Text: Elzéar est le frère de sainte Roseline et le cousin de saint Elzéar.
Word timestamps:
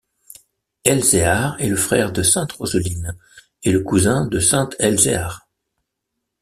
Elzéar 0.83 1.61
est 1.61 1.69
le 1.69 1.75
frère 1.75 2.11
de 2.11 2.23
sainte 2.23 2.53
Roseline 2.53 3.15
et 3.61 3.71
le 3.71 3.81
cousin 3.81 4.25
de 4.25 4.39
saint 4.39 4.67
Elzéar. 4.79 5.47